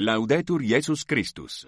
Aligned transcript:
Laudetur 0.00 0.62
Jesus 0.62 1.02
Christus. 1.02 1.66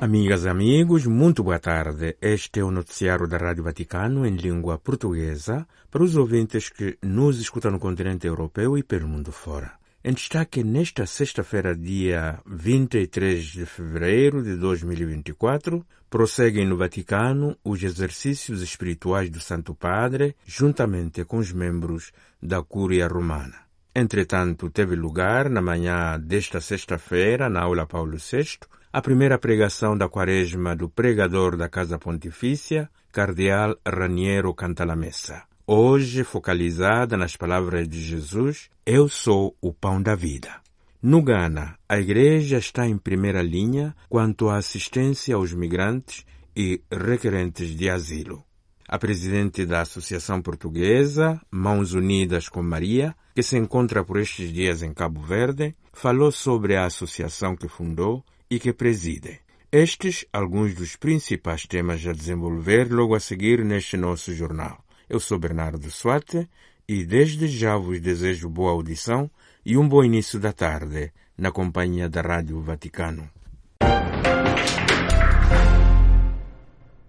Amigas 0.00 0.44
e 0.44 0.48
amigos, 0.48 1.04
muito 1.06 1.42
boa 1.42 1.58
tarde. 1.58 2.16
Este 2.22 2.60
é 2.60 2.64
o 2.64 2.70
noticiário 2.70 3.26
da 3.26 3.38
Rádio 3.38 3.64
Vaticano 3.64 4.24
em 4.24 4.36
língua 4.36 4.78
portuguesa 4.78 5.66
para 5.90 6.04
os 6.04 6.14
ouvintes 6.14 6.68
que 6.68 6.96
nos 7.02 7.40
escutam 7.40 7.72
no 7.72 7.80
continente 7.80 8.28
europeu 8.28 8.78
e 8.78 8.84
pelo 8.84 9.08
mundo 9.08 9.32
fora. 9.32 9.72
Em 10.08 10.14
destaque 10.14 10.64
nesta 10.64 11.04
sexta-feira, 11.04 11.76
dia 11.76 12.40
23 12.46 13.44
de 13.44 13.66
fevereiro 13.66 14.42
de 14.42 14.56
2024, 14.56 15.84
prosseguem 16.08 16.66
no 16.66 16.78
Vaticano 16.78 17.58
os 17.62 17.82
exercícios 17.82 18.62
espirituais 18.62 19.28
do 19.28 19.38
Santo 19.38 19.74
Padre, 19.74 20.34
juntamente 20.46 21.26
com 21.26 21.36
os 21.36 21.52
membros 21.52 22.10
da 22.42 22.62
Cúria 22.62 23.06
Romana. 23.06 23.66
Entretanto, 23.94 24.70
teve 24.70 24.96
lugar, 24.96 25.50
na 25.50 25.60
manhã 25.60 26.18
desta 26.18 26.58
sexta-feira, 26.58 27.50
na 27.50 27.60
aula 27.60 27.84
Paulo 27.84 28.16
VI, 28.16 28.60
a 28.90 29.02
primeira 29.02 29.38
pregação 29.38 29.94
da 29.94 30.08
quaresma 30.08 30.74
do 30.74 30.88
pregador 30.88 31.54
da 31.54 31.68
Casa 31.68 31.98
Pontifícia, 31.98 32.88
Cardeal 33.12 33.76
Raniero 33.86 34.54
Cantalamessa. 34.54 35.48
Hoje 35.70 36.24
focalizada 36.24 37.14
nas 37.14 37.36
palavras 37.36 37.86
de 37.86 38.00
Jesus, 38.00 38.70
Eu 38.86 39.06
sou 39.06 39.54
o 39.60 39.70
pão 39.70 40.00
da 40.00 40.14
vida. 40.14 40.62
No 41.02 41.20
Ghana, 41.20 41.78
a 41.86 42.00
Igreja 42.00 42.56
está 42.56 42.86
em 42.86 42.96
primeira 42.96 43.42
linha 43.42 43.94
quanto 44.08 44.48
à 44.48 44.56
assistência 44.56 45.34
aos 45.34 45.52
migrantes 45.52 46.24
e 46.56 46.80
requerentes 46.90 47.76
de 47.76 47.90
asilo. 47.90 48.42
A 48.88 48.98
presidente 48.98 49.66
da 49.66 49.82
Associação 49.82 50.40
Portuguesa, 50.40 51.38
Mãos 51.50 51.92
Unidas 51.92 52.48
com 52.48 52.62
Maria, 52.62 53.14
que 53.34 53.42
se 53.42 53.58
encontra 53.58 54.02
por 54.02 54.18
estes 54.18 54.50
dias 54.50 54.82
em 54.82 54.94
Cabo 54.94 55.20
Verde, 55.20 55.76
falou 55.92 56.32
sobre 56.32 56.76
a 56.76 56.86
associação 56.86 57.54
que 57.54 57.68
fundou 57.68 58.24
e 58.50 58.58
que 58.58 58.72
preside. 58.72 59.38
Estes 59.70 60.24
alguns 60.32 60.74
dos 60.74 60.96
principais 60.96 61.66
temas 61.66 62.06
a 62.06 62.14
desenvolver 62.14 62.90
logo 62.90 63.14
a 63.14 63.20
seguir 63.20 63.62
neste 63.62 63.98
nosso 63.98 64.32
jornal. 64.32 64.82
Eu 65.08 65.18
sou 65.18 65.38
Bernardo 65.38 65.90
Suate 65.90 66.48
e 66.86 67.04
desde 67.04 67.48
já 67.48 67.76
vos 67.76 68.00
desejo 68.00 68.48
boa 68.48 68.72
audição 68.72 69.30
e 69.64 69.78
um 69.78 69.88
bom 69.88 70.04
início 70.04 70.38
da 70.38 70.52
tarde 70.52 71.12
na 71.36 71.50
companhia 71.50 72.08
da 72.08 72.20
Rádio 72.20 72.60
Vaticano. 72.60 73.30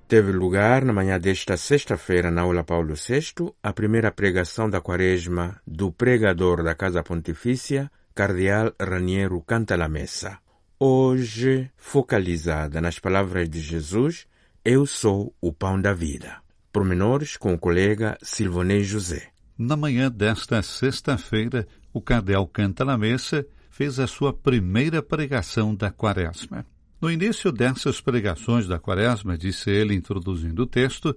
Teve 0.07 0.31
lugar 0.31 0.83
na 0.83 0.93
manhã 0.93 1.19
desta 1.19 1.55
sexta-feira 1.55 2.31
na 2.31 2.41
aula 2.41 2.63
Paulo 2.63 2.95
VI 2.95 3.53
a 3.61 3.71
primeira 3.71 4.11
pregação 4.11 4.69
da 4.69 4.81
quaresma 4.81 5.61
do 5.67 5.91
pregador 5.91 6.63
da 6.63 6.73
Casa 6.73 7.03
Pontifícia, 7.03 7.91
Cardeal 8.15 8.73
Raniero 8.79 9.39
Cantalamessa. 9.41 10.39
Hoje 10.79 11.69
focalizada 11.75 12.81
nas 12.81 12.97
palavras 12.97 13.49
de 13.49 13.59
Jesus, 13.59 14.25
Eu 14.65 14.85
sou 14.85 15.35
o 15.39 15.53
pão 15.53 15.79
da 15.79 15.93
vida. 15.93 16.41
Pormenores 16.71 17.35
com 17.35 17.53
o 17.53 17.57
colega 17.57 18.15
Silvonei 18.21 18.83
José. 18.83 19.29
Na 19.57 19.75
manhã 19.75 20.09
desta 20.09 20.61
sexta-feira, 20.61 21.67
o 21.91 21.99
Cardeal 21.99 22.47
Cantalamessa 22.47 23.43
fez 23.71 23.99
a 23.99 24.05
sua 24.05 24.31
primeira 24.31 25.01
pregação 25.01 25.73
da 25.73 25.89
quaresma. 25.89 26.63
No 27.01 27.09
início 27.09 27.51
dessas 27.51 27.99
pregações 27.99 28.67
da 28.67 28.77
quaresma, 28.77 29.35
disse 29.35 29.71
ele, 29.71 29.95
introduzindo 29.95 30.61
o 30.61 30.67
texto, 30.67 31.15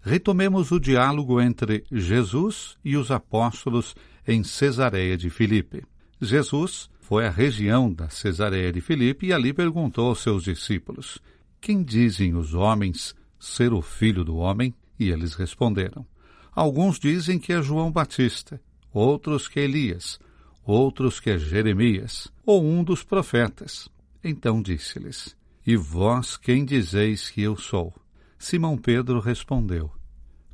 retomemos 0.00 0.72
o 0.72 0.80
diálogo 0.80 1.38
entre 1.38 1.84
Jesus 1.92 2.78
e 2.82 2.96
os 2.96 3.10
apóstolos 3.10 3.94
em 4.26 4.42
Cesareia 4.42 5.18
de 5.18 5.28
Filipe. 5.28 5.84
Jesus 6.18 6.88
foi 6.98 7.26
à 7.26 7.30
região 7.30 7.92
da 7.92 8.08
Cesareia 8.08 8.72
de 8.72 8.80
Filipe 8.80 9.26
e 9.26 9.32
ali 9.34 9.52
perguntou 9.52 10.08
aos 10.08 10.22
seus 10.22 10.44
discípulos: 10.44 11.18
Quem 11.60 11.82
dizem 11.82 12.34
os 12.34 12.54
homens 12.54 13.14
ser 13.38 13.74
o 13.74 13.82
filho 13.82 14.24
do 14.24 14.36
homem? 14.36 14.74
E 14.98 15.10
eles 15.10 15.34
responderam: 15.34 16.06
Alguns 16.52 16.98
dizem 16.98 17.38
que 17.38 17.52
é 17.52 17.60
João 17.60 17.90
Batista, 17.90 18.60
outros 18.92 19.48
que 19.48 19.60
é 19.60 19.64
Elias, 19.64 20.18
outros 20.64 21.20
que 21.20 21.30
é 21.30 21.38
Jeremias, 21.38 22.32
ou 22.46 22.64
um 22.64 22.82
dos 22.82 23.02
profetas. 23.02 23.88
Então 24.22 24.62
disse-lhes: 24.62 25.36
E 25.66 25.76
vós 25.76 26.36
quem 26.36 26.64
dizeis 26.64 27.28
que 27.28 27.42
eu 27.42 27.56
sou? 27.56 27.92
Simão 28.38 28.76
Pedro 28.76 29.20
respondeu: 29.20 29.90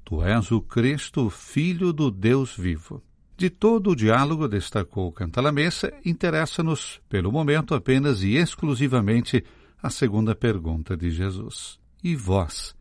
Tu 0.05 0.23
és 0.23 0.51
o 0.51 0.61
Cristo, 0.61 1.31
filho 1.31 1.93
do 1.93 2.11
Deus 2.11 2.57
vivo. 2.57 3.03
De 3.37 3.49
todo 3.49 3.91
o 3.91 3.97
diálogo, 3.97 4.47
destacou 4.47 5.11
Cantalamessa, 5.13 5.93
interessa-nos, 6.05 7.01
pelo 7.09 7.33
momento, 7.33 7.75
apenas 7.75 8.23
e 8.23 8.35
exclusivamente 8.35 9.43
a 9.83 9.89
segunda 9.89 10.35
pergunta 10.35 10.97
de 10.97 11.11
Jesus. 11.11 11.79
E 12.05 12.15
vós, 12.15 12.75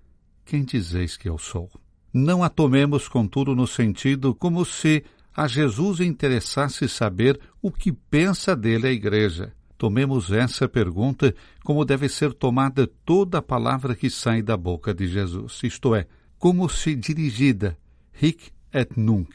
quem 0.49 0.63
dizeis 0.63 1.15
que 1.15 1.29
eu 1.29 1.37
sou? 1.37 1.69
Não 2.11 2.43
a 2.43 2.49
tomemos, 2.49 3.07
contudo, 3.07 3.55
no 3.55 3.67
sentido 3.67 4.33
como 4.33 4.65
se 4.65 5.03
a 5.31 5.47
Jesus 5.47 5.99
interessasse 5.99 6.89
saber 6.89 7.39
o 7.61 7.71
que 7.71 7.91
pensa 7.91 8.55
dele 8.55 8.87
a 8.87 8.91
Igreja. 8.91 9.53
Tomemos 9.77 10.31
essa 10.31 10.67
pergunta 10.67 11.35
como 11.63 11.85
deve 11.85 12.09
ser 12.09 12.33
tomada 12.33 12.87
toda 13.05 13.37
a 13.37 13.43
palavra 13.43 13.95
que 13.95 14.09
sai 14.09 14.41
da 14.41 14.57
boca 14.57 14.91
de 14.91 15.07
Jesus, 15.07 15.61
isto 15.63 15.93
é, 15.93 16.07
como 16.39 16.67
se 16.67 16.95
dirigida, 16.95 17.77
hic 18.19 18.51
et 18.73 18.97
nunc, 18.97 19.31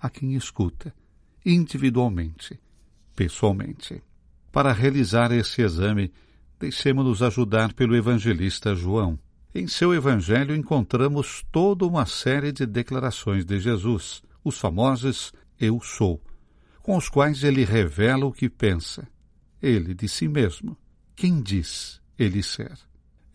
a 0.00 0.10
quem 0.10 0.34
escuta, 0.34 0.92
individualmente, 1.46 2.58
pessoalmente. 3.14 4.02
Para 4.50 4.72
realizar 4.72 5.30
esse 5.30 5.62
exame, 5.62 6.12
deixemos-nos 6.58 7.22
ajudar 7.22 7.72
pelo 7.74 7.94
evangelista 7.94 8.74
João. 8.74 9.18
Em 9.54 9.66
seu 9.66 9.94
evangelho 9.94 10.54
encontramos 10.54 11.44
toda 11.50 11.86
uma 11.86 12.04
série 12.04 12.52
de 12.52 12.66
declarações 12.66 13.44
de 13.44 13.58
Jesus, 13.58 14.22
os 14.44 14.58
famosos 14.58 15.32
Eu 15.58 15.80
sou, 15.80 16.22
com 16.82 16.96
os 16.96 17.08
quais 17.08 17.42
ele 17.42 17.64
revela 17.64 18.26
o 18.26 18.32
que 18.32 18.48
pensa. 18.48 19.08
Ele 19.60 19.94
de 19.94 20.08
si 20.08 20.28
mesmo. 20.28 20.76
Quem 21.16 21.42
diz 21.42 22.00
ele 22.18 22.42
ser? 22.42 22.78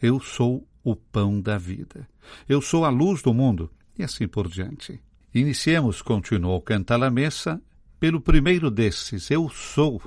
Eu 0.01 0.19
sou 0.19 0.67
o 0.83 0.95
pão 0.95 1.41
da 1.41 1.57
vida. 1.57 2.07
Eu 2.47 2.61
sou 2.61 2.85
a 2.85 2.89
luz 2.89 3.21
do 3.21 3.33
mundo. 3.33 3.69
E 3.97 4.03
assim 4.03 4.27
por 4.27 4.47
diante. 4.47 4.99
Iniciemos, 5.33 6.01
continuou 6.01 6.61
Cantalamessa, 6.61 7.61
pelo 7.99 8.21
primeiro 8.21 8.69
desses, 8.69 9.31
Eu 9.31 9.49
sou, 9.49 10.01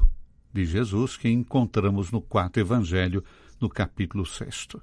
de 0.53 0.65
Jesus, 0.65 1.17
que 1.17 1.29
encontramos 1.29 2.11
no 2.11 2.21
quarto 2.21 2.59
Evangelho, 2.59 3.25
no 3.61 3.69
capítulo 3.69 4.25
sexto. 4.27 4.81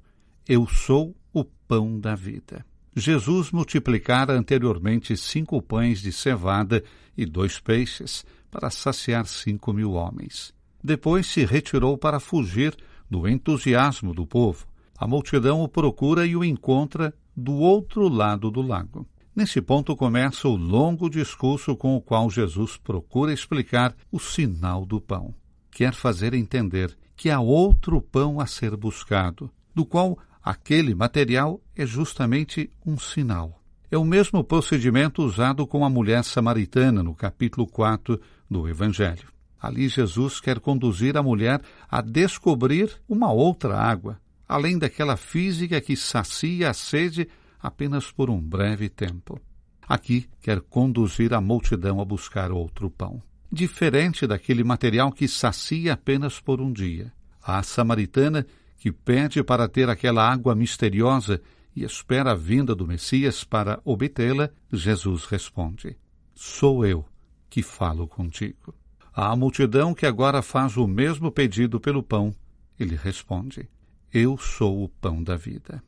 Eu 0.48 0.68
sou 0.68 1.16
o 1.31 1.46
pão 1.46 1.98
da 1.98 2.16
vida. 2.16 2.66
Jesus 2.94 3.52
multiplicara 3.52 4.34
anteriormente 4.34 5.16
cinco 5.16 5.62
pães 5.62 6.02
de 6.02 6.12
cevada 6.12 6.84
e 7.18 7.26
dois 7.26 7.59
peixes 7.59 8.26
para 8.52 8.70
saciar 8.70 9.26
cinco 9.26 9.72
mil 9.72 9.94
homens. 9.94 10.54
Depois 10.84 11.28
se 11.28 11.46
retirou 11.46 11.98
para 11.98 12.20
fugir 12.20 12.76
do 13.09 13.28
entusiasmo 13.28 14.14
do 14.14 14.28
povo. 14.28 14.68
A 14.98 15.08
multidão 15.08 15.62
o 15.62 15.68
procura 15.68 16.26
e 16.26 16.36
o 16.36 16.44
encontra 16.44 17.14
do 17.36 17.54
outro 17.54 18.10
lado 18.10 18.52
do 18.52 18.62
lago. 18.62 19.08
Nesse 19.34 19.62
ponto 19.62 19.96
começa 19.96 20.48
o 20.48 20.56
longo 20.58 21.10
discurso 21.10 21.75
com 21.75 21.96
o 21.96 22.02
qual 22.02 22.30
Jesus 22.30 22.75
procura 22.75 23.34
explicar 23.34 23.96
o 24.12 24.20
sinal 24.20 24.86
do 24.86 25.00
pão. 25.00 25.34
Quer 25.72 25.94
fazer 25.94 26.34
entender 26.34 26.96
que 27.16 27.30
há 27.30 27.40
outro 27.40 28.02
pão 28.02 28.40
a 28.40 28.46
ser 28.46 28.75
buscado, 28.75 29.50
do 29.74 29.86
qual 29.86 30.20
aquele 30.44 30.94
material 30.94 31.62
é 31.76 31.86
justamente 31.86 32.70
um 32.86 32.98
sinal. 32.98 33.62
É 33.90 33.98
o 33.98 34.04
mesmo 34.04 34.44
procedimento 34.44 35.24
usado 35.24 35.66
com 35.66 35.86
a 35.86 35.90
mulher 35.90 36.24
samaritana 36.24 37.02
no 37.02 37.16
capítulo 37.16 37.66
4 37.68 38.19
do 38.50 38.68
Evangelho. 38.68 39.28
Ali 39.62 39.88
Jesus 39.88 40.42
quer 40.42 40.60
conduzir 40.60 41.16
a 41.16 41.24
mulher 41.24 41.62
a 41.90 42.01
descobrir 42.01 43.00
uma 43.07 43.31
outra 43.31 43.78
água, 43.78 44.19
além 44.48 44.78
daquela 44.78 45.16
física 45.16 45.80
que 45.80 45.95
sacia 45.95 46.69
a 46.69 46.74
sede 46.74 47.30
apenas 47.62 48.12
por 48.12 48.30
um 48.30 48.42
breve 48.42 48.89
tempo. 48.89 49.39
Aqui 49.88 50.28
quer 50.42 50.60
conduzir 50.60 51.34
a 51.34 51.39
multidão 51.39 52.01
a 52.01 52.06
buscar 52.06 52.51
outro 52.51 52.89
pão, 52.89 53.22
diferente 53.51 54.28
daquele 54.28 54.63
material 54.63 55.12
que 55.12 55.28
sacia 55.28 55.94
apenas 55.94 56.39
por 56.39 56.60
um 56.60 56.74
dia. 56.74 57.13
A 57.42 57.62
samaritana, 57.63 58.46
que 58.83 58.91
pede 58.91 59.41
para 59.41 59.69
ter 59.69 59.89
aquela 59.89 60.30
água 60.30 60.53
misteriosa 60.53 61.41
e 61.74 61.85
espera 61.85 62.31
a 62.31 62.35
vinda 62.35 62.75
do 62.75 62.85
Messias 62.85 63.41
para 63.41 63.80
obtê-la, 63.85 64.50
Jesus 64.74 65.24
responde: 65.24 65.95
Sou 66.35 66.85
eu 66.85 67.06
que 67.50 67.63
falo 67.63 68.06
contigo. 68.09 68.75
À 69.13 69.33
multidão 69.38 69.94
que 69.94 70.06
agora 70.06 70.41
faz 70.41 70.75
o 70.75 70.85
mesmo 70.85 71.31
pedido 71.31 71.80
pelo 71.80 72.03
pão, 72.03 72.35
ele 72.77 72.97
responde: 72.97 73.69
Eu 74.12 74.38
sou 74.38 74.83
o 74.83 74.89
pão 74.89 75.24
da 75.24 75.38
vida. 75.38 75.81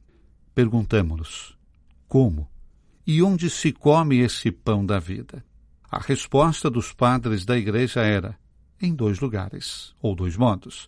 Perguntamos-nos: 0.53 1.57
como? 2.07 2.49
E 3.05 3.21
onde 3.21 3.49
se 3.49 3.73
come 3.73 4.19
esse 4.19 4.49
pão 4.49 4.85
da 4.85 4.99
vida? 4.99 5.43
A 5.91 5.99
resposta 5.99 6.69
dos 6.69 6.93
padres 6.93 7.43
da 7.43 7.57
igreja 7.57 7.99
era: 7.99 8.39
em 8.81 8.95
dois 8.95 9.19
lugares, 9.19 9.93
ou 10.01 10.15
dois 10.15 10.37
modos: 10.37 10.87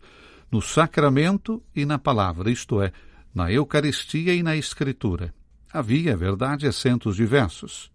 no 0.51 0.61
sacramento 0.61 1.61
e 1.75 1.85
na 1.85 1.99
palavra, 1.99 2.49
isto 2.49 2.81
é, 2.81 2.91
na 3.33 3.51
Eucaristia 3.51 4.33
e 4.33 4.41
na 4.41 4.55
Escritura. 4.55 5.33
Havia, 5.71 6.11
é 6.11 6.15
verdade, 6.15 6.67
acentos 6.67 7.15
diversos. 7.15 7.91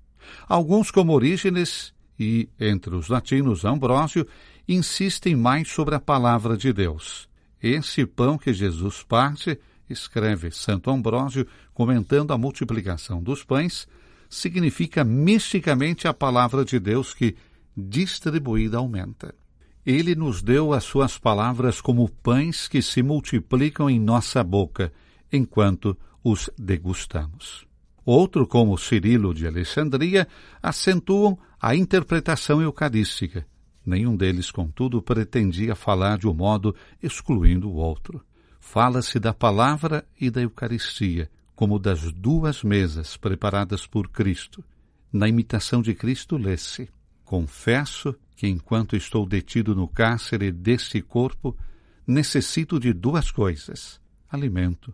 Alguns, 0.46 0.90
como 0.90 1.12
Orígenes 1.12 1.92
e, 2.18 2.48
entre 2.60 2.94
os 2.94 3.08
latinos, 3.08 3.64
Ambrósio, 3.64 4.26
insistem 4.68 5.34
mais 5.34 5.68
sobre 5.68 5.94
a 5.94 6.00
palavra 6.00 6.56
de 6.56 6.72
Deus. 6.72 7.28
Esse 7.62 8.04
pão 8.06 8.36
que 8.38 8.52
Jesus 8.52 9.02
parte, 9.02 9.58
escreve 9.88 10.50
Santo 10.50 10.90
Ambrósio, 10.90 11.46
comentando 11.72 12.32
a 12.32 12.38
multiplicação 12.38 13.22
dos 13.22 13.42
pães, 13.42 13.86
significa 14.28 15.04
misticamente 15.04 16.08
a 16.08 16.14
palavra 16.14 16.64
de 16.64 16.78
Deus 16.78 17.12
que, 17.14 17.36
distribuída, 17.76 18.78
aumenta. 18.78 19.34
Ele 19.84 20.14
nos 20.14 20.42
deu 20.42 20.72
as 20.72 20.84
suas 20.84 21.18
palavras 21.18 21.80
como 21.80 22.08
pães 22.08 22.68
que 22.68 22.80
se 22.80 23.02
multiplicam 23.02 23.90
em 23.90 23.98
nossa 23.98 24.42
boca, 24.44 24.92
enquanto 25.32 25.96
os 26.22 26.48
degustamos. 26.56 27.66
Outro, 28.04 28.46
como 28.46 28.78
Cirilo 28.78 29.34
de 29.34 29.46
Alexandria, 29.46 30.26
acentuam 30.62 31.38
a 31.60 31.74
interpretação 31.74 32.60
eucarística. 32.60 33.46
Nenhum 33.84 34.16
deles, 34.16 34.50
contudo, 34.50 35.02
pretendia 35.02 35.74
falar 35.74 36.18
de 36.18 36.28
um 36.28 36.34
modo 36.34 36.74
excluindo 37.02 37.68
o 37.68 37.74
outro. 37.74 38.24
Fala-se 38.60 39.18
da 39.18 39.34
palavra 39.34 40.04
e 40.20 40.30
da 40.30 40.40
Eucaristia, 40.40 41.28
como 41.54 41.78
das 41.78 42.12
duas 42.12 42.62
mesas 42.62 43.16
preparadas 43.16 43.86
por 43.86 44.08
Cristo. 44.08 44.64
Na 45.12 45.28
imitação 45.28 45.82
de 45.82 45.94
Cristo, 45.94 46.36
lê-se: 46.36 46.88
Confesso 47.24 48.14
que, 48.42 48.48
enquanto 48.48 48.96
estou 48.96 49.24
detido 49.24 49.72
no 49.72 49.86
cárcere 49.86 50.50
deste 50.50 51.00
corpo, 51.00 51.56
necessito 52.04 52.80
de 52.80 52.92
duas 52.92 53.30
coisas: 53.30 54.00
alimento 54.28 54.92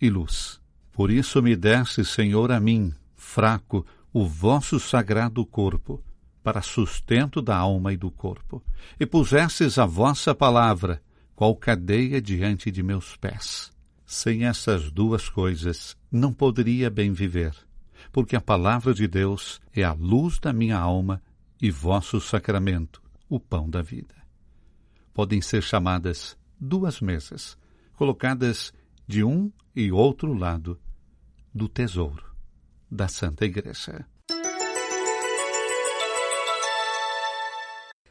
e 0.00 0.08
luz. 0.08 0.58
Por 0.90 1.10
isso 1.10 1.42
me 1.42 1.54
desse, 1.54 2.02
Senhor, 2.02 2.50
a 2.50 2.58
mim, 2.58 2.94
fraco, 3.14 3.84
o 4.10 4.26
vosso 4.26 4.80
sagrado 4.80 5.44
corpo, 5.44 6.02
para 6.42 6.62
sustento 6.62 7.42
da 7.42 7.58
alma 7.58 7.92
e 7.92 7.96
do 7.98 8.10
corpo, 8.10 8.62
e 8.98 9.04
pusesses 9.04 9.76
a 9.76 9.84
vossa 9.84 10.34
palavra, 10.34 11.02
qual 11.36 11.54
cadeia 11.54 12.22
diante 12.22 12.70
de 12.70 12.82
meus 12.82 13.16
pés. 13.16 13.70
Sem 14.06 14.46
essas 14.46 14.90
duas 14.90 15.28
coisas, 15.28 15.94
não 16.10 16.32
poderia 16.32 16.88
bem 16.88 17.12
viver, 17.12 17.52
porque 18.10 18.34
a 18.34 18.40
palavra 18.40 18.94
de 18.94 19.06
Deus 19.06 19.60
é 19.74 19.84
a 19.84 19.92
luz 19.92 20.38
da 20.38 20.54
minha 20.54 20.78
alma 20.78 21.20
e 21.60 21.70
vosso 21.70 22.20
sacramento, 22.20 23.02
o 23.28 23.38
pão 23.40 23.68
da 23.68 23.82
vida. 23.82 24.14
Podem 25.12 25.40
ser 25.40 25.62
chamadas 25.62 26.36
duas 26.58 27.00
mesas, 27.00 27.56
colocadas 27.96 28.72
de 29.06 29.24
um 29.24 29.52
e 29.74 29.90
outro 29.90 30.32
lado 30.32 30.78
do 31.54 31.68
tesouro 31.68 32.24
da 32.90 33.08
Santa 33.08 33.44
Igreja. 33.44 34.06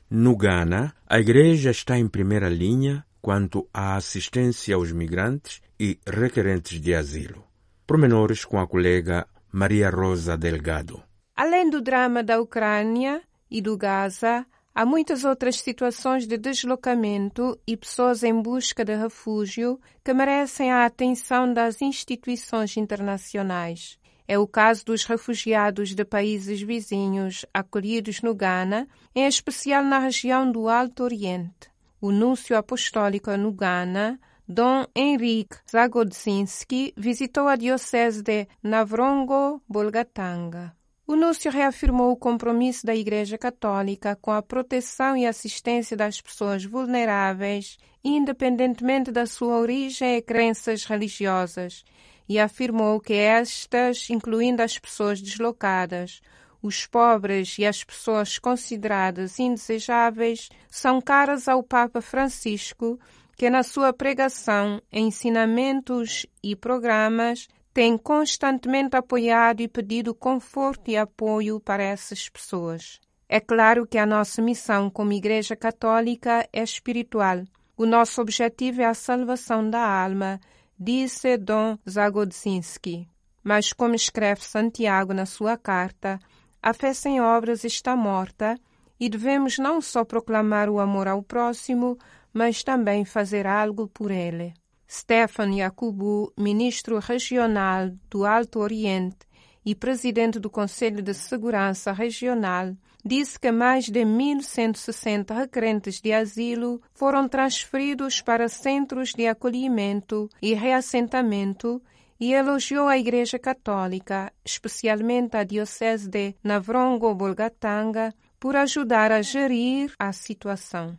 No 0.09 0.37
Ghana, 0.37 0.95
a 1.05 1.19
Igreja 1.19 1.71
está 1.71 1.97
em 1.97 2.07
primeira 2.07 2.47
linha 2.47 3.05
quanto 3.21 3.67
à 3.73 3.95
assistência 3.95 4.75
aos 4.75 4.91
migrantes 4.91 5.61
e 5.77 5.99
requerentes 6.07 6.79
de 6.79 6.95
asilo. 6.95 7.43
Promenores 7.85 8.45
com 8.45 8.59
a 8.59 8.67
colega 8.67 9.27
Maria 9.51 9.89
Rosa 9.89 10.37
Delgado. 10.37 11.03
Além 11.35 11.69
do 11.69 11.81
drama 11.81 12.23
da 12.23 12.39
Ucrânia 12.39 13.21
e 13.49 13.61
do 13.61 13.77
Gaza, 13.77 14.45
há 14.73 14.85
muitas 14.85 15.25
outras 15.25 15.59
situações 15.59 16.27
de 16.27 16.37
deslocamento 16.37 17.59
e 17.65 17.75
pessoas 17.75 18.23
em 18.23 18.39
busca 18.41 18.85
de 18.85 18.95
refúgio 18.95 19.79
que 20.03 20.13
merecem 20.13 20.71
a 20.71 20.85
atenção 20.85 21.53
das 21.53 21.81
instituições 21.81 22.77
internacionais. 22.77 23.97
É 24.27 24.37
o 24.37 24.45
caso 24.45 24.85
dos 24.85 25.05
refugiados 25.05 25.95
de 25.95 26.03
países 26.03 26.61
vizinhos 26.61 27.45
acolhidos 27.53 28.21
no 28.21 28.35
Ghana, 28.35 28.85
em 29.15 29.25
especial 29.25 29.81
na 29.83 29.99
região 29.99 30.51
do 30.51 30.67
Alto 30.67 31.03
Oriente. 31.03 31.71
O 31.99 32.11
núncio 32.11 32.57
apostólico 32.57 33.35
no 33.37 33.51
Ghana, 33.51 34.19
Dom 34.47 34.85
Henrique 34.95 35.57
Zagodzinski, 35.69 36.93
visitou 36.95 37.47
a 37.47 37.55
diocese 37.55 38.21
de 38.21 38.47
Navrongo-Bolgatanga. 38.61 40.76
O 41.09 41.15
núncio 41.15 41.49
reafirmou 41.49 42.11
o 42.11 42.17
compromisso 42.17 42.85
da 42.85 42.93
Igreja 42.93 43.37
Católica 43.37 44.13
com 44.17 44.29
a 44.29 44.41
proteção 44.41 45.15
e 45.15 45.25
assistência 45.25 45.95
das 45.95 46.19
pessoas 46.19 46.65
vulneráveis, 46.65 47.77
independentemente 48.03 49.09
da 49.09 49.25
sua 49.25 49.57
origem 49.57 50.17
e 50.17 50.21
crenças 50.21 50.83
religiosas, 50.83 51.85
e 52.27 52.37
afirmou 52.37 52.99
que 52.99 53.13
estas, 53.13 54.09
incluindo 54.09 54.61
as 54.61 54.77
pessoas 54.77 55.21
deslocadas, 55.21 56.19
os 56.61 56.85
pobres 56.85 57.57
e 57.57 57.65
as 57.65 57.85
pessoas 57.85 58.37
consideradas 58.37 59.39
indesejáveis, 59.39 60.49
são 60.69 60.99
caras 60.99 61.47
ao 61.47 61.63
Papa 61.63 62.01
Francisco, 62.01 62.99
que 63.37 63.49
na 63.49 63.63
sua 63.63 63.93
pregação, 63.93 64.81
ensinamentos 64.91 66.25
e 66.43 66.53
programas 66.53 67.47
tem 67.77 67.95
constantemente 67.95 68.97
apoiado 68.97 69.61
e 69.61 69.67
pedido 69.67 70.11
conforto 70.11 70.89
e 70.89 70.97
apoio 70.97 71.59
para 71.59 71.83
essas 71.83 72.27
pessoas. 72.27 72.99
É 73.29 73.39
claro 73.39 73.85
que 73.85 73.99
a 73.99 74.05
nossa 74.05 74.41
missão 74.41 74.89
como 74.89 75.13
Igreja 75.13 75.55
Católica 75.55 76.49
é 76.51 76.63
espiritual. 76.63 77.43
O 77.77 77.85
nosso 77.85 78.19
objetivo 78.19 78.81
é 78.81 78.85
a 78.85 78.95
salvação 78.95 79.69
da 79.69 79.79
alma 79.79 80.39
disse 80.79 81.37
Dom 81.37 81.77
Zagodzinski. 81.87 83.07
Mas, 83.43 83.71
como 83.71 83.93
escreve 83.93 84.43
Santiago 84.43 85.13
na 85.13 85.27
sua 85.27 85.55
carta, 85.55 86.17
a 86.59 86.73
fé 86.73 86.95
sem 86.95 87.21
obras 87.21 87.63
está 87.63 87.95
morta 87.95 88.59
e 88.99 89.07
devemos 89.07 89.59
não 89.59 89.81
só 89.81 90.03
proclamar 90.03 90.67
o 90.67 90.79
amor 90.79 91.07
ao 91.07 91.21
próximo, 91.21 91.95
mas 92.33 92.63
também 92.63 93.05
fazer 93.05 93.45
algo 93.45 93.87
por 93.87 94.09
ele. 94.09 94.55
Stefan 94.89 95.53
Yakubu, 95.53 96.31
ministro 96.37 96.99
regional 96.99 97.91
do 98.09 98.25
Alto 98.25 98.59
Oriente 98.59 99.27
e 99.65 99.75
presidente 99.75 100.39
do 100.39 100.49
Conselho 100.49 101.01
de 101.01 101.13
Segurança 101.13 101.91
Regional, 101.91 102.73
disse 103.03 103.37
que 103.39 103.51
mais 103.51 103.85
de 103.85 103.99
1.160 104.01 105.35
requerentes 105.35 105.99
de 105.99 106.13
asilo 106.13 106.81
foram 106.93 107.27
transferidos 107.27 108.21
para 108.21 108.47
centros 108.47 109.13
de 109.13 109.27
acolhimento 109.27 110.29
e 110.41 110.53
reassentamento 110.53 111.81
e 112.19 112.33
elogiou 112.33 112.87
a 112.87 112.97
Igreja 112.97 113.37
Católica, 113.37 114.31
especialmente 114.43 115.37
a 115.37 115.43
Diocese 115.43 116.09
de 116.09 116.33
Navrongo-Bolgatanga, 116.43 118.13
por 118.39 118.55
ajudar 118.55 119.11
a 119.11 119.21
gerir 119.21 119.93
a 119.99 120.11
situação. 120.13 120.97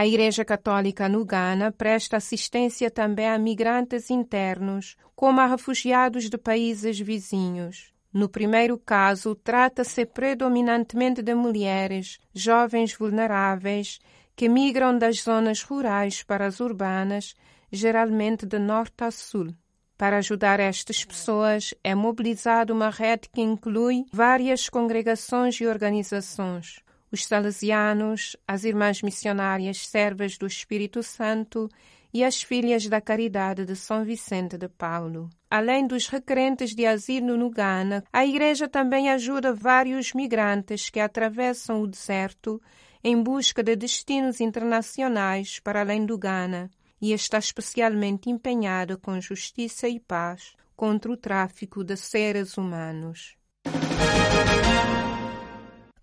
A 0.00 0.06
Igreja 0.06 0.46
Católica 0.46 1.10
no 1.10 1.26
Ghana 1.26 1.70
presta 1.70 2.16
assistência 2.16 2.90
também 2.90 3.28
a 3.28 3.36
migrantes 3.36 4.08
internos, 4.08 4.96
como 5.14 5.42
a 5.42 5.46
refugiados 5.46 6.30
de 6.30 6.38
países 6.38 6.98
vizinhos. 6.98 7.92
No 8.10 8.26
primeiro 8.26 8.78
caso, 8.78 9.34
trata-se 9.34 10.06
predominantemente 10.06 11.20
de 11.20 11.34
mulheres, 11.34 12.18
jovens 12.32 12.94
vulneráveis, 12.94 13.98
que 14.34 14.48
migram 14.48 14.96
das 14.96 15.20
zonas 15.20 15.62
rurais 15.62 16.22
para 16.22 16.46
as 16.46 16.60
urbanas, 16.60 17.34
geralmente 17.70 18.46
de 18.46 18.58
norte 18.58 19.04
a 19.04 19.10
sul. 19.10 19.54
Para 19.98 20.16
ajudar 20.16 20.60
estas 20.60 21.04
pessoas, 21.04 21.74
é 21.84 21.94
mobilizada 21.94 22.72
uma 22.72 22.88
rede 22.88 23.28
que 23.28 23.42
inclui 23.42 24.06
várias 24.10 24.66
congregações 24.66 25.60
e 25.60 25.66
organizações. 25.66 26.82
Os 27.12 27.26
salesianos, 27.26 28.36
as 28.46 28.64
irmãs 28.64 29.02
missionárias 29.02 29.86
servas 29.86 30.38
do 30.38 30.46
Espírito 30.46 31.02
Santo 31.02 31.68
e 32.12 32.24
as 32.24 32.42
Filhas 32.42 32.86
da 32.86 33.00
Caridade 33.00 33.64
de 33.64 33.74
São 33.76 34.04
Vicente 34.04 34.56
de 34.56 34.68
Paulo. 34.68 35.30
Além 35.48 35.86
dos 35.86 36.08
requerentes 36.08 36.74
de 36.74 36.86
asilo 36.86 37.36
no 37.36 37.50
Ghana, 37.50 38.04
a 38.12 38.24
Igreja 38.24 38.68
também 38.68 39.10
ajuda 39.10 39.52
vários 39.52 40.12
migrantes 40.12 40.90
que 40.90 41.00
atravessam 41.00 41.82
o 41.82 41.86
deserto 41.86 42.60
em 43.02 43.20
busca 43.20 43.62
de 43.62 43.74
destinos 43.74 44.40
internacionais 44.40 45.58
para 45.58 45.80
além 45.80 46.04
do 46.04 46.18
Ghana 46.18 46.70
e 47.00 47.12
está 47.12 47.38
especialmente 47.38 48.28
empenhada 48.28 48.96
com 48.96 49.20
justiça 49.20 49.88
e 49.88 49.98
paz 49.98 50.54
contra 50.76 51.10
o 51.10 51.16
tráfico 51.16 51.82
de 51.82 51.96
seres 51.96 52.56
humanos. 52.56 53.39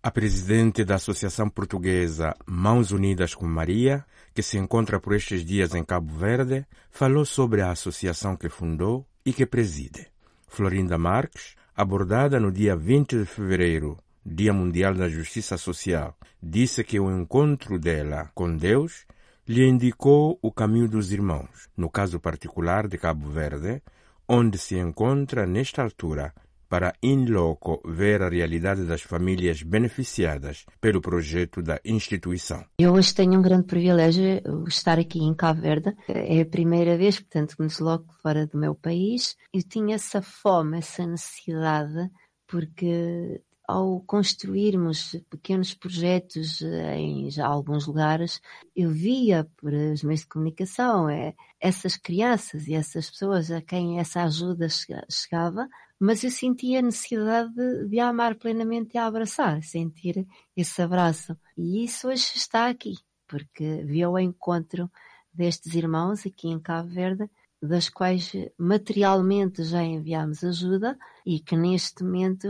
A 0.08 0.12
presidente 0.12 0.86
da 0.86 0.96
Associação 0.96 1.50
Portuguesa 1.50 2.34
Mãos 2.46 2.92
Unidas 2.92 3.36
com 3.36 3.46
Maria, 3.46 4.06
que 4.34 4.42
se 4.42 4.58
encontra 4.58 5.02
por 5.02 5.14
estes 5.14 5.44
dias 5.44 5.76
em 5.76 5.84
Cabo 5.84 6.18
Verde, 6.18 6.66
falou 6.90 7.26
sobre 7.26 7.62
a 7.62 7.72
associação 7.72 8.38
que 8.38 8.48
fundou 8.48 9.06
e 9.26 9.34
que 9.34 9.46
preside. 9.46 10.08
Florinda 10.48 10.98
Marques, 10.98 11.56
abordada 11.76 12.40
no 12.40 12.54
dia 12.54 12.74
20 12.74 13.18
de 13.18 13.26
fevereiro, 13.26 13.98
Dia 14.26 14.54
Mundial 14.54 14.94
da 14.94 15.10
Justiça 15.10 15.58
Social, 15.58 16.18
disse 16.42 16.86
que 16.86 16.98
o 17.02 17.12
encontro 17.12 17.78
dela 17.78 18.32
com 18.34 18.56
Deus 18.56 19.06
lhe 19.46 19.68
indicou 19.68 20.40
o 20.42 20.54
caminho 20.54 20.88
dos 20.88 21.12
irmãos, 21.12 21.68
no 21.76 21.90
caso 21.90 22.18
particular 22.18 22.88
de 22.88 22.98
Cabo 22.98 23.30
Verde, 23.30 23.84
onde 24.26 24.58
se 24.58 24.78
encontra 24.78 25.46
nesta 25.46 25.84
altura 25.84 26.34
para 26.68 26.94
in 27.02 27.26
loco 27.26 27.82
ver 27.86 28.22
a 28.22 28.30
realidade 28.30 28.86
das 28.86 29.02
famílias 29.02 29.64
beneficiadas 29.64 30.66
pelo 30.80 31.02
projeto 31.02 31.62
da 31.62 31.80
instituição. 31.84 32.66
Eu 32.80 32.94
hoje 32.94 33.14
tenho 33.14 33.40
um 33.40 33.42
grande 33.42 33.68
privilégio 33.68 34.42
estar 34.68 35.00
aqui 35.00 35.20
em 35.20 35.34
Cabo 35.34 35.62
Verde. 35.62 35.96
É 36.08 36.42
a 36.42 36.46
primeira 36.46 36.98
vez, 36.98 37.20
portanto, 37.20 37.56
que 37.56 37.62
me 37.62 37.68
desloco 37.68 38.14
fora 38.22 38.46
do 38.46 38.58
meu 38.58 38.76
país. 38.76 39.36
Eu 39.54 39.64
tinha 39.64 39.96
essa 39.96 40.22
fome, 40.22 40.78
essa 40.78 41.06
necessidade, 41.06 42.10
porque 42.48 43.42
ao 43.68 44.00
construirmos 44.02 45.18
pequenos 45.30 45.74
projetos 45.74 46.62
em 46.62 47.30
já 47.30 47.46
alguns 47.46 47.86
lugares, 47.86 48.42
eu 48.74 48.90
via 48.90 49.46
por 49.58 49.74
os 49.74 50.04
meios 50.04 50.22
de 50.22 50.28
comunicação 50.28 51.10
é, 51.10 51.36
essas 51.60 51.98
crianças 51.98 52.68
e 52.68 52.74
essas 52.74 53.10
pessoas 53.10 53.52
a 53.52 53.62
quem 53.62 54.00
essa 54.00 54.24
ajuda 54.24 54.68
chegava, 55.10 55.68
mas 56.00 56.24
eu 56.24 56.32
sentia 56.32 56.80
a 56.80 56.82
necessidade 56.82 57.54
de, 57.54 57.90
de 57.90 58.00
amar 58.00 58.36
plenamente 58.36 58.96
e 58.96 58.98
abraçar, 58.98 59.62
sentir 59.62 60.26
esse 60.56 60.82
abraço. 60.82 61.38
E 61.58 61.84
isso 61.84 62.08
hoje 62.08 62.32
está 62.36 62.70
aqui, 62.70 62.96
porque 63.28 63.84
vi 63.84 64.06
o 64.06 64.18
encontro 64.18 64.90
destes 65.34 65.76
irmãos 65.76 66.26
aqui 66.26 66.48
em 66.48 66.60
Cabo 66.60 66.88
Verde, 66.88 67.30
das 67.62 67.90
quais 67.90 68.32
materialmente 68.58 69.64
já 69.64 69.84
enviamos 69.84 70.44
ajuda 70.44 70.98
e 71.26 71.40
que 71.40 71.58
neste 71.58 72.04
momento 72.04 72.48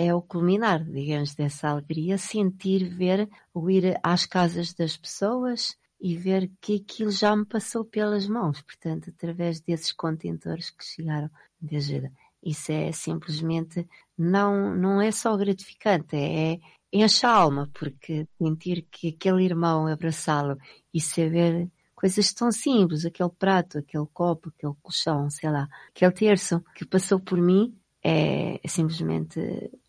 é 0.00 0.14
o 0.14 0.22
culminar, 0.22 0.84
digamos, 0.84 1.34
dessa 1.34 1.70
alegria, 1.70 2.16
sentir, 2.16 2.88
ver, 2.88 3.28
ou 3.52 3.68
ir 3.68 3.98
às 4.00 4.24
casas 4.24 4.72
das 4.72 4.96
pessoas 4.96 5.76
e 6.00 6.16
ver 6.16 6.48
que 6.60 6.76
aquilo 6.76 7.10
já 7.10 7.34
me 7.34 7.44
passou 7.44 7.84
pelas 7.84 8.28
mãos, 8.28 8.62
portanto, 8.62 9.10
através 9.10 9.60
desses 9.60 9.92
contentores 9.92 10.70
que 10.70 10.84
chegaram 10.84 11.28
de 11.60 11.74
ajuda. 11.74 12.12
Isso 12.40 12.70
é 12.70 12.92
simplesmente, 12.92 13.88
não, 14.16 14.72
não 14.72 15.00
é 15.00 15.10
só 15.10 15.36
gratificante, 15.36 16.14
é, 16.14 16.60
enche 16.92 17.26
a 17.26 17.32
alma, 17.32 17.68
porque 17.74 18.28
sentir 18.40 18.86
que 18.88 19.08
aquele 19.08 19.42
irmão 19.44 19.88
abraçá-lo 19.88 20.56
e 20.94 21.00
saber 21.00 21.68
coisas 21.92 22.32
tão 22.32 22.52
simples, 22.52 23.04
aquele 23.04 23.30
prato, 23.30 23.78
aquele 23.78 24.06
copo, 24.12 24.50
aquele 24.50 24.74
colchão, 24.80 25.28
sei 25.28 25.50
lá, 25.50 25.68
aquele 25.88 26.12
terço 26.12 26.62
que 26.76 26.86
passou 26.86 27.18
por 27.18 27.40
mim, 27.40 27.76
é, 28.08 28.60
simplesmente 28.66 29.38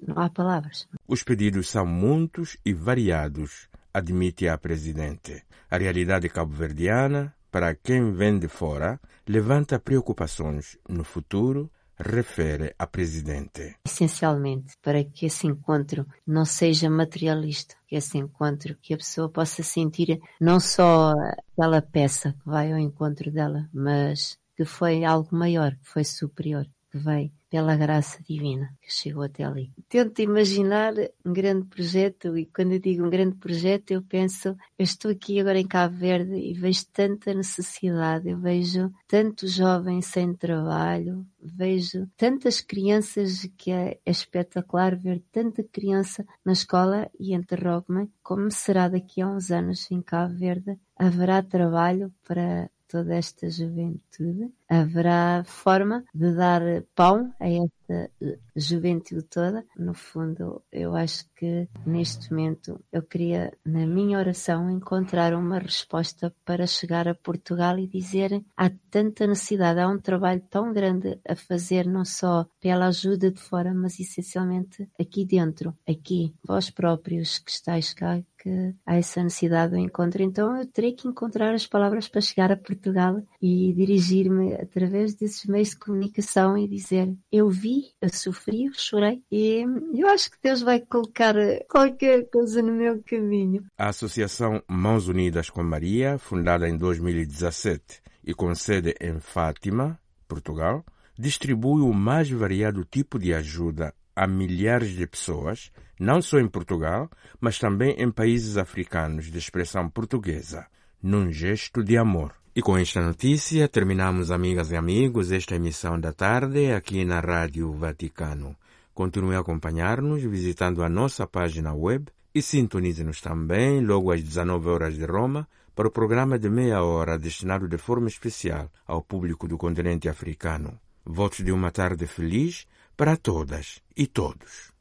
não 0.05 0.19
há 0.21 0.29
palavras. 0.29 0.87
Os 1.07 1.23
pedidos 1.23 1.69
são 1.69 1.85
muitos 1.85 2.57
e 2.65 2.73
variados, 2.73 3.69
admite 3.93 4.49
a 4.49 4.57
Presidente. 4.57 5.43
A 5.71 5.77
realidade 5.77 6.27
cabo-verdiana, 6.27 7.33
para 7.49 7.73
quem 7.75 8.11
vem 8.11 8.37
de 8.37 8.49
fora, 8.49 8.99
levanta 9.25 9.79
preocupações 9.79 10.77
no 10.89 11.05
futuro, 11.05 11.71
refere 11.97 12.75
a 12.77 12.85
Presidente. 12.85 13.77
Essencialmente, 13.85 14.73
para 14.81 15.01
que 15.03 15.25
esse 15.27 15.47
encontro 15.47 16.05
não 16.27 16.43
seja 16.43 16.89
materialista, 16.89 17.75
que 17.87 17.95
esse 17.95 18.17
encontro, 18.17 18.75
que 18.81 18.93
a 18.93 18.97
pessoa 18.97 19.29
possa 19.29 19.63
sentir 19.63 20.19
não 20.41 20.59
só 20.59 21.13
aquela 21.53 21.81
peça 21.81 22.33
que 22.33 22.49
vai 22.49 22.73
ao 22.73 22.79
encontro 22.79 23.31
dela, 23.31 23.69
mas 23.73 24.37
que 24.57 24.65
foi 24.65 25.05
algo 25.05 25.29
maior, 25.33 25.71
que 25.77 25.87
foi 25.89 26.03
superior, 26.03 26.67
que 26.89 26.97
veio 26.97 27.31
pela 27.49 27.75
graça 27.75 28.21
divina 28.23 28.69
que 28.81 28.93
chegou 28.93 29.23
até 29.23 29.43
ali. 29.43 29.73
Tento 29.87 30.21
imaginar 30.21 30.93
um 31.25 31.33
grande 31.33 31.65
projeto 31.65 32.37
e 32.37 32.45
quando 32.45 32.73
eu 32.73 32.79
digo 32.79 33.05
um 33.05 33.09
grande 33.09 33.35
projeto 33.35 33.91
eu 33.91 34.03
penso, 34.03 34.49
eu 34.77 34.83
estou 34.83 35.11
aqui 35.11 35.39
agora 35.39 35.59
em 35.59 35.67
Cabo 35.67 35.95
Verde 35.95 36.35
e 36.35 36.53
vejo 36.53 36.85
tanta 36.93 37.33
necessidade, 37.33 38.29
eu 38.29 38.37
vejo 38.37 38.91
tantos 39.07 39.51
jovens 39.53 40.05
sem 40.05 40.33
trabalho, 40.33 41.25
vejo 41.41 42.07
tantas 42.15 42.61
crianças 42.61 43.49
que 43.57 43.71
é, 43.71 43.99
é 44.05 44.11
espetacular 44.11 44.95
ver 44.95 45.23
tanta 45.31 45.63
criança 45.63 46.25
na 46.45 46.51
escola 46.51 47.09
e 47.19 47.33
interrogo-me 47.33 48.09
como 48.21 48.51
será 48.51 48.87
daqui 48.87 49.21
a 49.21 49.27
uns 49.27 49.49
anos 49.49 49.89
em 49.89 50.01
Cabo 50.01 50.35
Verde 50.35 50.77
haverá 50.95 51.41
trabalho 51.41 52.13
para 52.27 52.69
toda 52.89 53.15
esta 53.15 53.49
juventude, 53.49 54.51
haverá 54.69 55.43
forma 55.45 56.03
de 56.13 56.33
dar 56.35 56.61
pão 56.95 57.33
a 57.39 57.49
esta 57.49 58.11
juventude 58.55 59.23
toda. 59.23 59.65
No 59.75 59.93
fundo, 59.93 60.61
eu 60.71 60.95
acho 60.95 61.25
que 61.35 61.67
neste 61.85 62.31
momento 62.31 62.79
eu 62.91 63.01
queria, 63.01 63.51
na 63.65 63.87
minha 63.87 64.19
oração, 64.19 64.69
encontrar 64.69 65.33
uma 65.33 65.57
resposta 65.57 66.33
para 66.45 66.67
chegar 66.67 67.07
a 67.07 67.15
Portugal 67.15 67.79
e 67.79 67.87
dizer 67.87 68.43
há 68.55 68.69
tanta 68.91 69.25
necessidade, 69.25 69.79
há 69.79 69.87
um 69.87 69.97
trabalho 69.97 70.43
tão 70.49 70.71
grande 70.71 71.19
a 71.27 71.35
fazer, 71.35 71.87
não 71.87 72.05
só 72.05 72.45
pela 72.61 72.87
ajuda 72.87 73.31
de 73.31 73.39
fora, 73.39 73.73
mas 73.73 73.99
essencialmente 73.99 74.87
aqui 74.99 75.25
dentro, 75.25 75.75
aqui, 75.87 76.33
vós 76.45 76.69
próprios 76.69 77.39
que 77.39 77.49
estáis 77.49 77.93
cá, 77.93 78.21
que 78.37 78.73
há 78.85 78.95
essa 78.95 79.21
necessidade 79.21 79.73
do 79.73 79.77
encontro. 79.77 80.23
Então 80.23 80.57
eu 80.57 80.65
terei 80.65 80.93
que 80.93 81.07
encontrar 81.07 81.53
as 81.53 81.67
palavras 81.67 82.07
para 82.07 82.21
chegar 82.21 82.51
a 82.51 82.57
Portugal 82.57 83.21
e 83.41 83.73
dirigir-me 83.73 84.53
através 84.61 85.15
desses 85.15 85.45
meios 85.45 85.69
de 85.69 85.77
comunicação 85.77 86.57
e 86.57 86.67
dizer 86.67 87.13
eu 87.31 87.49
vi, 87.49 87.93
eu 88.01 88.09
sofri, 88.09 88.65
eu 88.65 88.73
chorei 88.73 89.21
e 89.31 89.63
eu 89.93 90.07
acho 90.07 90.31
que 90.31 90.37
Deus 90.41 90.61
vai 90.61 90.79
colocar 90.79 91.35
qualquer 91.69 92.29
coisa 92.29 92.61
no 92.61 92.73
meu 92.73 93.01
caminho. 93.03 93.65
A 93.77 93.89
Associação 93.89 94.61
Mãos 94.67 95.07
Unidas 95.07 95.49
com 95.49 95.63
Maria, 95.63 96.17
fundada 96.17 96.67
em 96.67 96.77
2017 96.77 98.01
e 98.23 98.33
com 98.33 98.53
sede 98.53 98.95
em 98.99 99.19
Fátima, 99.19 99.99
Portugal, 100.27 100.85
distribui 101.17 101.81
o 101.81 101.93
mais 101.93 102.29
variado 102.29 102.85
tipo 102.85 103.19
de 103.19 103.33
ajuda 103.33 103.93
a 104.15 104.27
milhares 104.27 104.89
de 104.89 105.07
pessoas, 105.07 105.71
não 105.99 106.21
só 106.21 106.39
em 106.39 106.47
Portugal, 106.47 107.09
mas 107.39 107.57
também 107.57 107.91
em 107.97 108.11
países 108.11 108.57
africanos 108.57 109.31
de 109.31 109.37
expressão 109.37 109.89
portuguesa, 109.89 110.67
num 111.01 111.31
gesto 111.31 111.83
de 111.83 111.97
amor. 111.97 112.33
E 112.59 112.61
com 112.61 112.77
esta 112.77 112.99
notícia 113.01 113.69
terminamos, 113.69 114.31
amigas 114.31 114.69
e 114.69 114.75
amigos, 114.75 115.31
esta 115.31 115.55
emissão 115.55 115.97
da 115.97 116.11
tarde 116.11 116.73
aqui 116.73 117.05
na 117.05 117.21
Rádio 117.21 117.71
Vaticano. 117.71 118.53
Continue 118.93 119.35
a 119.35 119.39
acompanhar-nos 119.39 120.21
visitando 120.23 120.83
a 120.83 120.89
nossa 120.89 121.25
página 121.25 121.73
web 121.73 122.07
e 122.35 122.41
sintonize-nos 122.41 123.21
também 123.21 123.79
logo 123.79 124.11
às 124.11 124.21
19 124.21 124.67
horas 124.67 124.95
de 124.95 125.05
Roma 125.05 125.47
para 125.73 125.87
o 125.87 125.91
programa 125.91 126.37
de 126.37 126.49
meia 126.49 126.83
hora 126.83 127.17
destinado 127.17 127.65
de 127.65 127.77
forma 127.77 128.09
especial 128.09 128.69
ao 128.85 129.01
público 129.01 129.47
do 129.47 129.57
continente 129.57 130.09
africano. 130.09 130.77
Votos 131.05 131.45
de 131.45 131.53
uma 131.53 131.71
tarde 131.71 132.05
feliz 132.07 132.67
para 132.97 133.15
todas 133.15 133.81
e 133.95 134.05
todos. 134.05 134.73